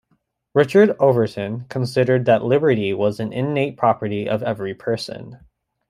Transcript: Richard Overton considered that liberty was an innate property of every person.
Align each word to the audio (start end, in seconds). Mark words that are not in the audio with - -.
Richard 0.55 0.95
Overton 0.99 1.65
considered 1.69 2.25
that 2.25 2.43
liberty 2.43 2.91
was 2.91 3.19
an 3.19 3.31
innate 3.31 3.77
property 3.77 4.27
of 4.27 4.41
every 4.41 4.73
person. 4.73 5.45